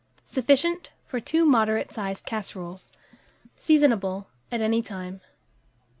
[0.25, 2.91] Sufficient for 2 moderate sized casseroles.
[3.55, 5.21] Seasonable at any time.